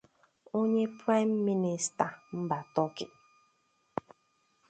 [0.59, 2.05] Onye Prime Minista
[2.39, 3.11] mba Turkey